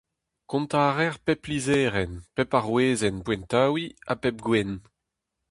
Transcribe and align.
Kontañ 0.49 0.83
a 0.89 0.91
reer 0.97 1.17
pep 1.25 1.41
lizherenn, 1.49 2.13
pep 2.35 2.49
arouezenn 2.57 3.17
boentaouiñ 3.25 3.91
ha 4.07 4.13
pep 4.21 4.37
gwenn. 4.45 4.71